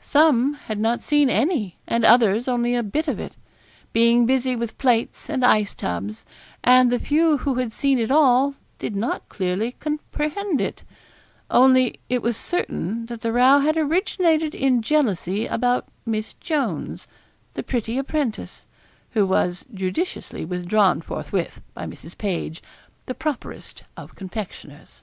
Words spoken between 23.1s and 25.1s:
properest of confectioners.